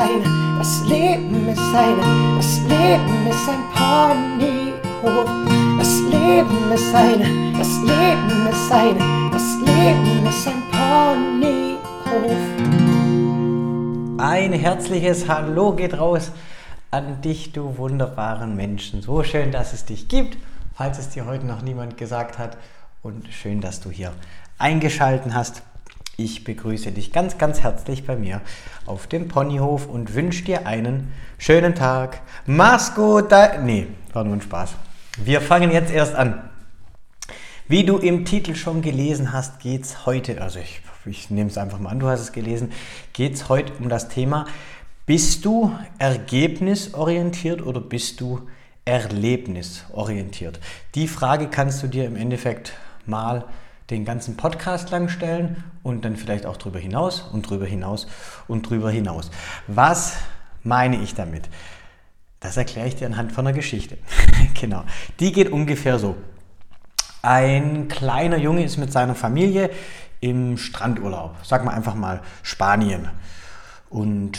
[0.00, 5.28] eine, das Leben ist eine, das Leben ist ein Ponyhof.
[5.78, 11.80] Das Leben ist eine, das Leben ist eine, das Leben ist ein Ponyhof.
[14.18, 16.32] Ein herzliches Hallo geht raus
[16.90, 19.02] an dich, du wunderbaren Menschen.
[19.02, 20.38] So schön, dass es dich gibt,
[20.74, 22.56] falls es dir heute noch niemand gesagt hat.
[23.02, 24.12] Und schön, dass du hier
[24.58, 25.62] eingeschalten hast.
[26.22, 28.42] Ich begrüße dich ganz, ganz herzlich bei mir
[28.84, 32.20] auf dem Ponyhof und wünsche dir einen schönen Tag.
[32.44, 33.30] Mach's gut.
[33.62, 34.74] Nee, war nur ein Spaß.
[35.16, 36.50] Wir fangen jetzt erst an.
[37.68, 41.56] Wie du im Titel schon gelesen hast, geht es heute, also ich, ich nehme es
[41.56, 42.70] einfach mal an, du hast es gelesen,
[43.14, 44.44] geht es heute um das Thema,
[45.06, 48.46] bist du ergebnisorientiert oder bist du
[48.84, 50.60] erlebnisorientiert?
[50.94, 52.74] Die Frage kannst du dir im Endeffekt
[53.06, 53.46] mal
[53.90, 58.06] den ganzen Podcast lang stellen und dann vielleicht auch drüber hinaus und drüber hinaus
[58.48, 59.30] und drüber hinaus.
[59.66, 60.16] Was
[60.62, 61.48] meine ich damit?
[62.38, 63.98] Das erkläre ich dir anhand von einer Geschichte.
[64.60, 64.84] genau.
[65.18, 66.16] Die geht ungefähr so.
[67.22, 69.70] Ein kleiner Junge ist mit seiner Familie
[70.20, 71.36] im Strandurlaub.
[71.42, 73.10] Sag mal einfach mal Spanien.
[73.90, 74.38] Und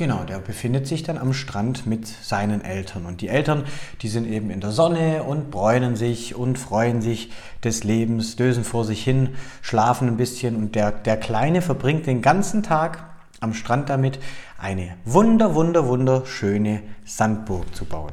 [0.00, 3.04] Genau, der befindet sich dann am Strand mit seinen Eltern.
[3.04, 3.64] Und die Eltern,
[4.00, 7.30] die sind eben in der Sonne und bräunen sich und freuen sich
[7.62, 10.56] des Lebens, dösen vor sich hin, schlafen ein bisschen.
[10.56, 13.04] Und der, der Kleine verbringt den ganzen Tag
[13.40, 14.18] am Strand damit,
[14.58, 18.12] eine wunder, wunder, wunderschöne Sandburg zu bauen.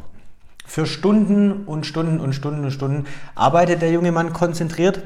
[0.66, 5.04] Für Stunden und Stunden und Stunden und Stunden arbeitet der junge Mann konzentriert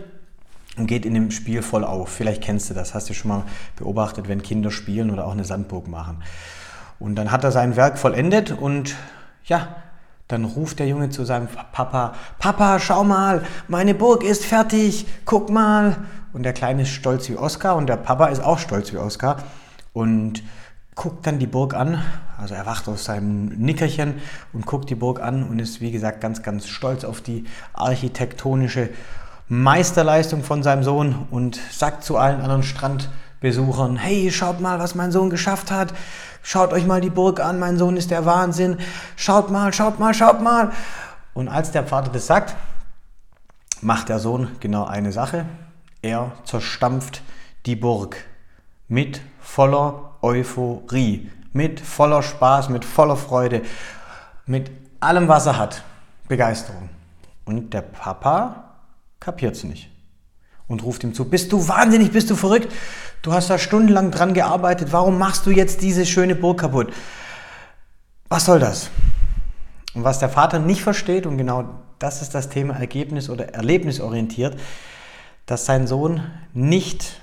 [0.77, 2.09] und geht in dem Spiel voll auf.
[2.09, 3.43] Vielleicht kennst du das, hast du schon mal
[3.75, 6.23] beobachtet, wenn Kinder spielen oder auch eine Sandburg machen.
[7.01, 8.95] Und dann hat er sein Werk vollendet und
[9.45, 9.69] ja,
[10.27, 15.49] dann ruft der Junge zu seinem Papa, Papa, schau mal, meine Burg ist fertig, guck
[15.49, 15.97] mal.
[16.31, 19.37] Und der Kleine ist stolz wie Oskar und der Papa ist auch stolz wie Oskar
[19.93, 20.43] und
[20.93, 22.03] guckt dann die Burg an.
[22.39, 24.21] Also er wacht aus seinem Nickerchen
[24.53, 28.89] und guckt die Burg an und ist, wie gesagt, ganz, ganz stolz auf die architektonische
[29.49, 35.11] Meisterleistung von seinem Sohn und sagt zu allen anderen Strandbesuchern, hey, schaut mal, was mein
[35.11, 35.93] Sohn geschafft hat.
[36.43, 38.77] Schaut euch mal die Burg an, mein Sohn ist der Wahnsinn.
[39.15, 40.71] Schaut mal, schaut mal, schaut mal.
[41.33, 42.55] Und als der Vater das sagt,
[43.81, 45.45] macht der Sohn genau eine Sache.
[46.01, 47.21] Er zerstampft
[47.65, 48.17] die Burg
[48.87, 53.61] mit voller Euphorie, mit voller Spaß, mit voller Freude,
[54.45, 55.83] mit allem, was er hat.
[56.27, 56.89] Begeisterung.
[57.45, 58.63] Und der Papa
[59.19, 59.90] kapiert es nicht
[60.71, 62.71] und ruft ihm zu, bist du wahnsinnig, bist du verrückt?
[63.21, 66.91] Du hast da stundenlang dran gearbeitet, warum machst du jetzt diese schöne Burg kaputt?
[68.29, 68.89] Was soll das?
[69.93, 71.65] Und was der Vater nicht versteht, und genau
[71.99, 74.57] das ist das Thema Ergebnis oder erlebnisorientiert,
[75.45, 76.21] dass sein Sohn
[76.53, 77.19] nicht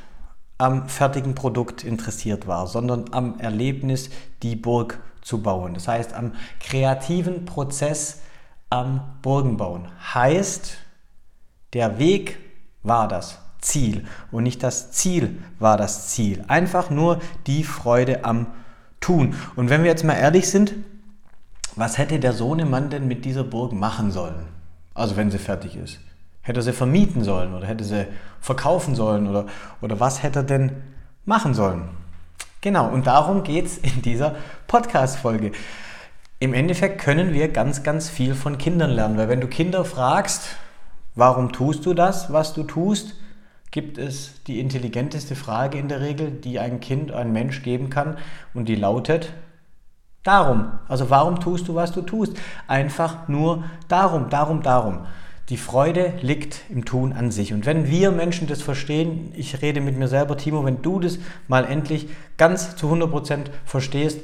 [0.59, 4.10] am fertigen Produkt interessiert war, sondern am Erlebnis,
[4.42, 5.75] die Burg zu bauen.
[5.75, 8.20] Das heißt, am kreativen Prozess
[8.70, 9.88] am Burgenbauen.
[10.15, 10.78] Heißt,
[11.72, 12.38] der Weg
[12.88, 16.44] war das Ziel und nicht das Ziel war das Ziel.
[16.49, 18.47] Einfach nur die Freude am
[19.00, 19.34] Tun.
[19.56, 20.75] Und wenn wir jetzt mal ehrlich sind,
[21.77, 24.47] was hätte der Sohnemann denn mit dieser Burg machen sollen?
[24.94, 26.00] Also wenn sie fertig ist.
[26.43, 28.06] Hätte er sie vermieten sollen oder hätte sie
[28.41, 29.47] verkaufen sollen oder,
[29.81, 30.72] oder was hätte er denn
[31.25, 31.88] machen sollen?
[32.60, 34.34] Genau, und darum geht es in dieser
[34.66, 35.53] Podcast-Folge.
[36.41, 40.56] Im Endeffekt können wir ganz, ganz viel von Kindern lernen, weil wenn du Kinder fragst,
[41.19, 43.17] Warum tust du das, was du tust?
[43.73, 48.19] Gibt es die intelligenteste Frage in der Regel, die ein Kind, ein Mensch geben kann
[48.55, 49.33] und die lautet,
[50.23, 50.71] darum.
[50.87, 52.34] Also warum tust du, was du tust?
[52.69, 55.07] Einfach nur darum, darum, darum.
[55.49, 57.53] Die Freude liegt im Tun an sich.
[57.53, 61.19] Und wenn wir Menschen das verstehen, ich rede mit mir selber, Timo, wenn du das
[61.49, 64.21] mal endlich ganz zu 100% verstehst,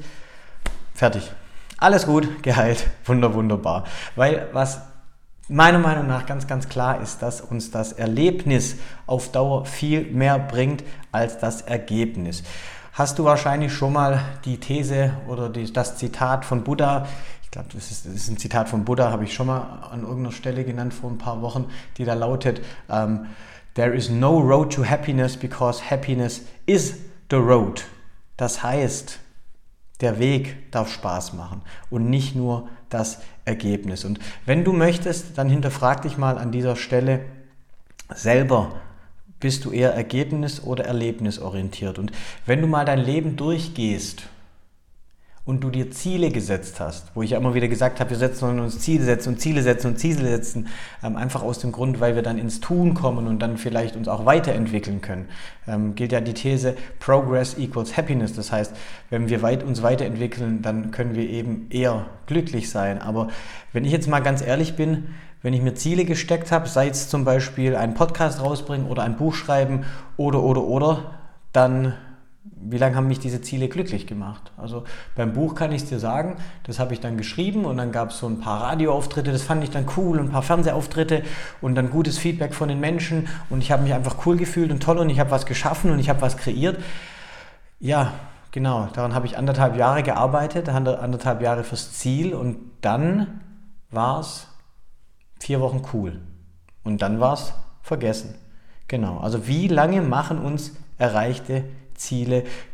[0.94, 1.32] fertig.
[1.76, 3.82] Alles gut, geheilt, wunder, wunderbar.
[4.14, 4.93] Weil was
[5.48, 8.76] meiner Meinung nach ganz, ganz klar ist, dass uns das Erlebnis
[9.06, 12.42] auf Dauer viel mehr bringt als das Ergebnis.
[12.92, 17.06] Hast du wahrscheinlich schon mal die These oder die, das Zitat von Buddha,
[17.42, 20.02] ich glaube, das ist, das ist, ein Zitat von Buddha, habe ich schon mal an
[20.02, 21.66] irgendeiner Stelle genannt vor ein paar Wochen,
[21.98, 23.26] die da lautet, um, ähm,
[23.74, 26.94] There is no road to happiness because happiness is
[27.28, 27.84] the road.
[28.36, 29.18] Das heißt,
[30.00, 34.04] der Weg darf Spaß machen und nicht nur das Ergebnis.
[34.04, 37.20] Und wenn du möchtest, dann hinterfrag dich mal an dieser Stelle
[38.14, 38.74] selber,
[39.40, 41.98] bist du eher ergebnis- oder erlebnisorientiert?
[41.98, 42.12] Und
[42.46, 44.24] wenn du mal dein Leben durchgehst
[45.46, 48.58] und du dir Ziele gesetzt hast, wo ich ja immer wieder gesagt habe, wir setzen
[48.60, 50.68] uns Ziele setzen und Ziele setzen und Ziele setzen,
[51.02, 54.08] ähm, einfach aus dem Grund, weil wir dann ins Tun kommen und dann vielleicht uns
[54.08, 55.28] auch weiterentwickeln können,
[55.68, 58.32] ähm, gilt ja die These Progress equals Happiness.
[58.32, 58.74] Das heißt,
[59.10, 63.02] wenn wir weit, uns weiterentwickeln, dann können wir eben eher glücklich sein.
[63.02, 63.28] Aber
[63.74, 65.08] wenn ich jetzt mal ganz ehrlich bin,
[65.42, 69.18] wenn ich mir Ziele gesteckt habe, sei es zum Beispiel einen Podcast rausbringen oder ein
[69.18, 69.84] Buch schreiben
[70.16, 71.18] oder oder oder,
[71.52, 71.92] dann
[72.44, 74.52] wie lange haben mich diese Ziele glücklich gemacht?
[74.56, 74.84] Also
[75.16, 78.10] beim Buch kann ich es dir sagen, das habe ich dann geschrieben und dann gab
[78.10, 81.22] es so ein paar Radioauftritte, das fand ich dann cool, und ein paar Fernsehauftritte
[81.62, 84.82] und dann gutes Feedback von den Menschen und ich habe mich einfach cool gefühlt und
[84.82, 86.78] toll und ich habe was geschaffen und ich habe was kreiert.
[87.80, 88.12] Ja,
[88.50, 93.40] genau, daran habe ich anderthalb Jahre gearbeitet, anderthalb Jahre fürs Ziel und dann
[93.90, 94.48] war es
[95.40, 96.20] vier Wochen cool
[96.82, 98.34] und dann war es vergessen.
[98.86, 101.83] Genau, also wie lange machen uns erreichte Ziele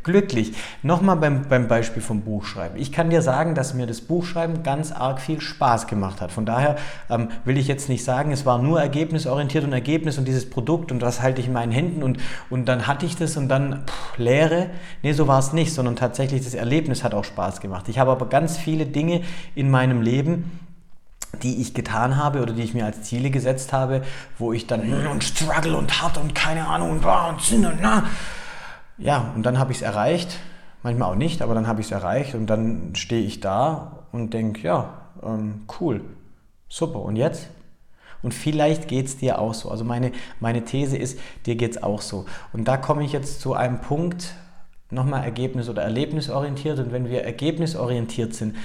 [0.03, 0.53] glücklich.
[0.83, 2.79] Nochmal beim, beim Beispiel vom Buchschreiben.
[2.81, 6.33] Ich kann dir sagen, dass mir das Buchschreiben ganz arg viel Spaß gemacht hat.
[6.33, 6.77] Von daher
[7.09, 10.91] ähm, will ich jetzt nicht sagen, es war nur ergebnisorientiert und Ergebnis und dieses Produkt
[10.91, 12.19] und das halte ich in meinen Händen und,
[12.49, 14.71] und dann hatte ich das und dann pff, Leere.
[15.03, 17.89] Nee, so war es nicht, sondern tatsächlich das Erlebnis hat auch Spaß gemacht.
[17.89, 19.23] Ich habe aber ganz viele Dinge
[19.55, 20.59] in meinem Leben,
[21.43, 24.03] die ich getan habe oder die ich mir als Ziele gesetzt habe,
[24.39, 28.05] wo ich dann und struggle und hart und keine Ahnung und, und Sinn und na,
[29.01, 30.39] ja, und dann habe ich es erreicht,
[30.83, 34.35] manchmal auch nicht, aber dann habe ich es erreicht und dann stehe ich da und
[34.35, 36.03] denke, ja, ähm, cool,
[36.69, 37.49] super, und jetzt?
[38.23, 39.71] Und vielleicht geht es dir auch so.
[39.71, 42.27] Also meine, meine These ist, dir geht es auch so.
[42.53, 44.35] Und da komme ich jetzt zu einem Punkt,
[44.91, 46.79] nochmal ergebnis- oder erlebnisorientiert.
[46.79, 48.57] Und wenn wir ergebnisorientiert sind,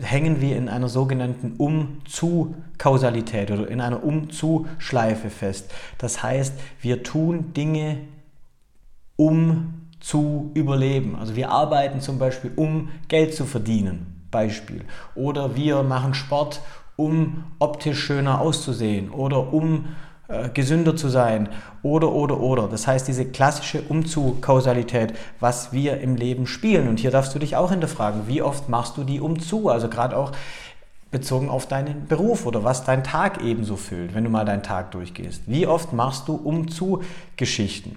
[0.00, 5.72] hängen wir in einer sogenannten Um-zu-Kausalität oder in einer Um-zu-Schleife fest.
[5.98, 7.98] Das heißt, wir tun Dinge
[9.16, 11.16] um zu überleben.
[11.16, 14.84] Also wir arbeiten zum Beispiel, um Geld zu verdienen, Beispiel.
[15.14, 16.60] Oder wir machen Sport,
[16.96, 19.86] um optisch schöner auszusehen oder um
[20.28, 21.48] äh, gesünder zu sein
[21.82, 22.68] oder oder oder.
[22.68, 26.88] Das heißt, diese klassische Umzu-Kausalität, was wir im Leben spielen.
[26.88, 29.68] Und hier darfst du dich auch hinterfragen, wie oft machst du die umzu?
[29.68, 30.32] Also gerade auch
[31.10, 34.90] bezogen auf deinen Beruf oder was dein Tag ebenso füllt, wenn du mal deinen Tag
[34.90, 35.42] durchgehst.
[35.46, 37.96] Wie oft machst du Umzu-Geschichten?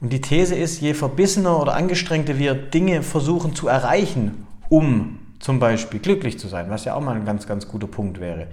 [0.00, 5.58] Und die These ist, je verbissener oder angestrengter wir Dinge versuchen zu erreichen, um zum
[5.58, 8.46] Beispiel glücklich zu sein, was ja auch mal ein ganz, ganz guter Punkt wäre.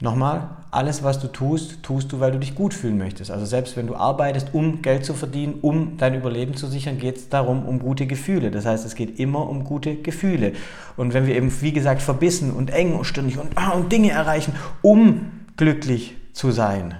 [0.00, 3.32] Nochmal, alles, was du tust, tust du, weil du dich gut fühlen möchtest.
[3.32, 7.16] Also selbst wenn du arbeitest, um Geld zu verdienen, um dein Überleben zu sichern, geht
[7.16, 8.52] es darum, um gute Gefühle.
[8.52, 10.52] Das heißt, es geht immer um gute Gefühle.
[10.96, 14.12] Und wenn wir eben, wie gesagt, verbissen und eng und ständig und, ah, und Dinge
[14.12, 16.94] erreichen, um glücklich zu sein,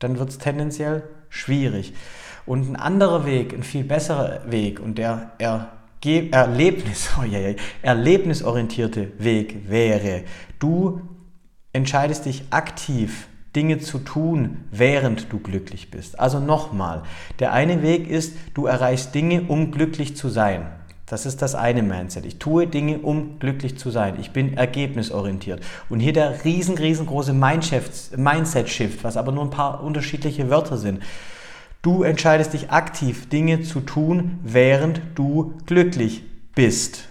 [0.00, 1.92] dann wird es tendenziell schwierig.
[2.46, 5.68] Und ein anderer Weg, ein viel besserer Weg und der Erge
[6.30, 10.24] Erlebnis, oh ja, erlebnisorientierte Weg wäre,
[10.58, 11.00] du
[11.72, 16.18] entscheidest dich aktiv, Dinge zu tun, während du glücklich bist.
[16.18, 17.02] Also nochmal,
[17.38, 20.66] der eine Weg ist, du erreichst Dinge, um glücklich zu sein.
[21.06, 22.24] Das ist das eine Mindset.
[22.24, 24.16] Ich tue Dinge, um glücklich zu sein.
[24.20, 25.62] Ich bin ergebnisorientiert.
[25.88, 31.00] Und hier der riesen, riesengroße Mindset-Shift, was aber nur ein paar unterschiedliche Wörter sind.
[31.84, 36.22] Du entscheidest dich aktiv, Dinge zu tun, während du glücklich
[36.54, 37.08] bist.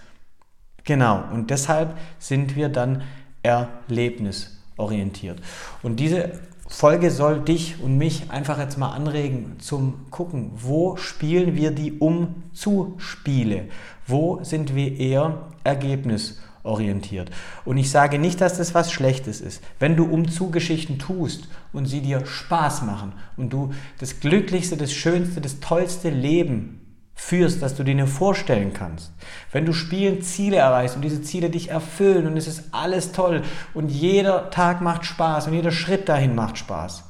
[0.82, 3.02] Genau, und deshalb sind wir dann
[3.44, 5.40] erlebnisorientiert.
[5.84, 11.54] Und diese Folge soll dich und mich einfach jetzt mal anregen zum Gucken, wo spielen
[11.54, 13.66] wir die Um-zu-Spiele?
[14.08, 16.53] Wo sind wir eher ergebnisorientiert?
[16.64, 17.30] Orientiert.
[17.64, 19.62] Und ich sage nicht, dass das was Schlechtes ist.
[19.78, 25.40] Wenn du Umzugeschichten tust und sie dir Spaß machen und du das glücklichste, das schönste,
[25.40, 26.80] das tollste Leben
[27.14, 29.12] führst, das du dir nur vorstellen kannst.
[29.52, 33.42] Wenn du spielen Ziele erreichst und diese Ziele dich erfüllen und es ist alles toll
[33.72, 37.04] und jeder Tag macht Spaß und jeder Schritt dahin macht Spaß,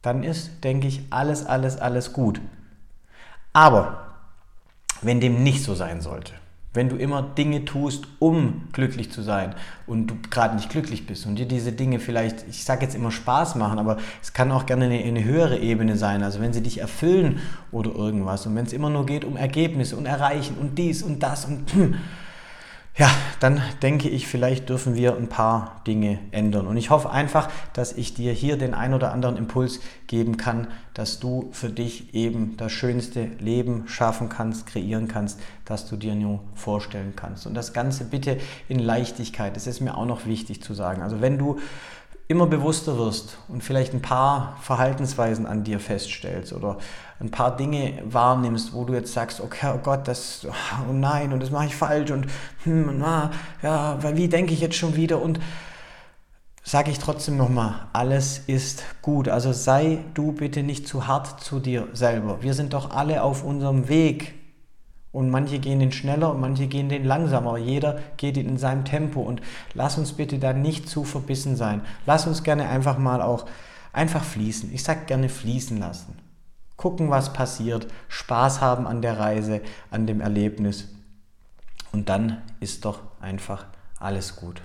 [0.00, 2.40] dann ist, denke ich, alles, alles, alles gut.
[3.52, 4.14] Aber
[5.02, 6.32] wenn dem nicht so sein sollte,
[6.76, 9.54] wenn du immer Dinge tust, um glücklich zu sein
[9.86, 13.10] und du gerade nicht glücklich bist und dir diese Dinge vielleicht, ich sage jetzt immer
[13.10, 16.62] Spaß machen, aber es kann auch gerne eine, eine höhere Ebene sein, also wenn sie
[16.62, 17.40] dich erfüllen
[17.72, 21.22] oder irgendwas und wenn es immer nur geht um Ergebnisse und Erreichen und dies und
[21.22, 21.64] das und
[22.98, 26.66] ja, dann denke ich, vielleicht dürfen wir ein paar Dinge ändern.
[26.66, 30.68] Und ich hoffe einfach, dass ich dir hier den ein oder anderen Impuls geben kann,
[30.94, 36.14] dass du für dich eben das schönste Leben schaffen kannst, kreieren kannst, das du dir
[36.14, 37.46] nur vorstellen kannst.
[37.46, 39.54] Und das Ganze bitte in Leichtigkeit.
[39.56, 41.02] Das ist mir auch noch wichtig zu sagen.
[41.02, 41.58] Also wenn du
[42.28, 46.78] immer bewusster wirst und vielleicht ein paar Verhaltensweisen an dir feststellst oder
[47.20, 50.46] ein paar Dinge wahrnimmst, wo du jetzt sagst, okay, oh Gott, das,
[50.88, 52.26] oh nein, und das mache ich falsch und
[52.64, 53.30] hm, na,
[53.62, 55.38] ja, weil wie denke ich jetzt schon wieder und
[56.64, 59.28] sage ich trotzdem nochmal, alles ist gut.
[59.28, 62.42] Also sei du bitte nicht zu hart zu dir selber.
[62.42, 64.34] Wir sind doch alle auf unserem Weg.
[65.16, 67.56] Und manche gehen den schneller und manche gehen den langsamer.
[67.56, 69.22] Jeder geht in seinem Tempo.
[69.22, 69.40] Und
[69.72, 71.80] lass uns bitte da nicht zu verbissen sein.
[72.04, 73.46] Lass uns gerne einfach mal auch
[73.94, 74.74] einfach fließen.
[74.74, 76.18] Ich sage gerne fließen lassen.
[76.76, 77.86] Gucken, was passiert.
[78.08, 80.88] Spaß haben an der Reise, an dem Erlebnis.
[81.92, 83.64] Und dann ist doch einfach
[83.98, 84.60] alles gut.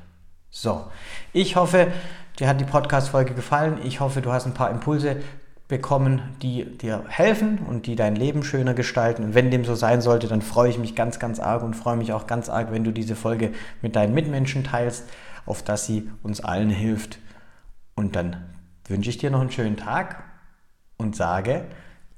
[0.49, 0.83] So,
[1.31, 1.93] ich hoffe,
[2.37, 3.77] dir hat die Podcast-Folge gefallen.
[3.85, 5.21] Ich hoffe, du hast ein paar Impulse
[5.71, 9.23] bekommen, die dir helfen und die dein Leben schöner gestalten.
[9.23, 11.95] Und wenn dem so sein sollte, dann freue ich mich ganz, ganz arg und freue
[11.95, 15.09] mich auch ganz arg, wenn du diese Folge mit deinen Mitmenschen teilst,
[15.45, 17.19] auf dass sie uns allen hilft.
[17.95, 18.35] Und dann
[18.85, 20.23] wünsche ich dir noch einen schönen Tag
[20.97, 21.63] und sage,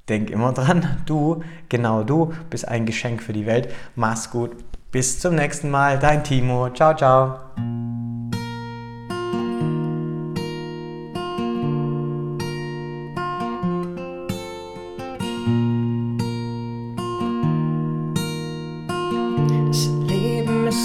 [0.09, 3.73] denk immer dran, du, genau du, bist ein Geschenk für die Welt.
[3.95, 4.57] Mach's gut.
[4.91, 5.99] Bis zum nächsten Mal.
[5.99, 6.69] Dein Timo.
[6.71, 7.39] Ciao, ciao.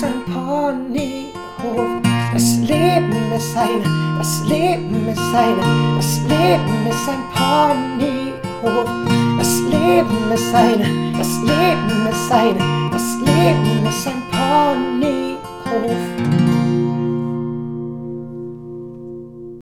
[0.07, 1.33] Ponyhof.
[2.33, 3.83] Das Leben ist eine,
[4.19, 8.89] das Leben ist eine, das Leben ist ein Ponyhof.
[9.39, 10.85] Das Leben ist eine,
[11.17, 12.59] das Leben ist eine,
[12.93, 15.97] das Leben ist ein Ponyhof.